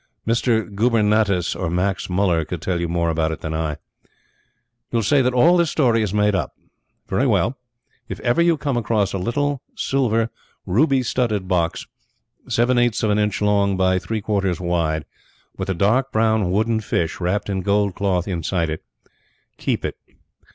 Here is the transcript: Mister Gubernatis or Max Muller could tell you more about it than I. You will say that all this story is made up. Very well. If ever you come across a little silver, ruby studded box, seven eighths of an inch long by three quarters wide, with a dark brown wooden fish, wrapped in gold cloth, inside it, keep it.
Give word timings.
Mister 0.25 0.63
Gubernatis 0.65 1.55
or 1.55 1.69
Max 1.69 2.09
Muller 2.09 2.43
could 2.43 2.59
tell 2.59 2.81
you 2.81 2.87
more 2.89 3.11
about 3.11 3.31
it 3.31 3.41
than 3.41 3.53
I. 3.53 3.73
You 4.89 4.93
will 4.93 5.03
say 5.03 5.21
that 5.21 5.35
all 5.35 5.57
this 5.57 5.69
story 5.69 6.01
is 6.01 6.11
made 6.11 6.33
up. 6.33 6.53
Very 7.07 7.27
well. 7.27 7.59
If 8.09 8.19
ever 8.21 8.41
you 8.41 8.57
come 8.57 8.77
across 8.77 9.13
a 9.13 9.19
little 9.19 9.61
silver, 9.75 10.31
ruby 10.65 11.03
studded 11.03 11.47
box, 11.47 11.85
seven 12.49 12.79
eighths 12.79 13.03
of 13.03 13.11
an 13.11 13.19
inch 13.19 13.43
long 13.43 13.77
by 13.77 13.99
three 13.99 14.21
quarters 14.21 14.59
wide, 14.59 15.05
with 15.55 15.69
a 15.69 15.75
dark 15.75 16.11
brown 16.11 16.49
wooden 16.49 16.79
fish, 16.79 17.19
wrapped 17.19 17.47
in 17.47 17.61
gold 17.61 17.93
cloth, 17.93 18.27
inside 18.27 18.71
it, 18.71 18.83
keep 19.59 19.85
it. 19.85 19.99